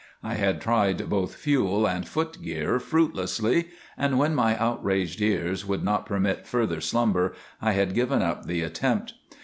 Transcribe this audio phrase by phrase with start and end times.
[0.23, 6.07] I had tried both fuel and footgear fruitlessly, and when my outraged ears would not
[6.07, 9.13] permit further slumber I had given up the attempt.